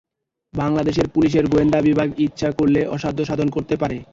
বাংলাদেশের 0.53 1.07
পুলিশের 1.07 1.45
গোয়েন্দা 1.47 1.79
বিভাগ 1.81 2.07
ইচ্ছা 2.19 2.49
করলে 2.59 2.81
অসাধ্য 2.87 3.19
সাধন 3.25 3.47
করতে 3.49 3.75
পারে। 3.81 3.97